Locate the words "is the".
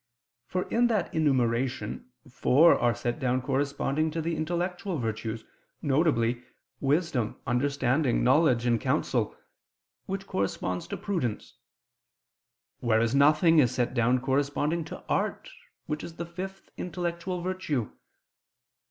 16.03-16.25